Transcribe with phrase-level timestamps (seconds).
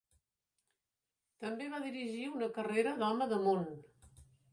[1.43, 3.63] També va dirigir una carrera d'home de món.